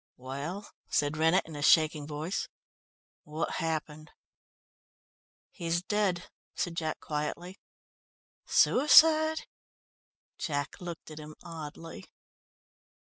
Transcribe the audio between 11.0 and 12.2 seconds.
at him oddly.